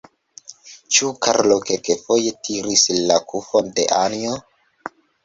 Ĉu 0.95 1.09
Karlo 1.25 1.57
kelkafoje 1.67 2.31
tiris 2.47 2.87
la 3.11 3.19
kufon 3.33 3.69
de 3.81 3.87
Anjo? 3.99 4.33